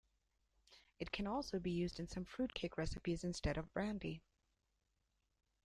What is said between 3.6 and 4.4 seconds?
brandy.